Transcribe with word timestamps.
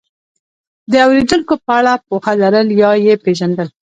د 0.91 0.93
اورېدونکو 1.05 1.53
په 1.65 1.71
اړه 1.79 1.93
پوهه 2.07 2.33
لرل 2.41 2.67
یا 2.81 2.91
یې 3.05 3.15
پېژندل، 3.23 3.67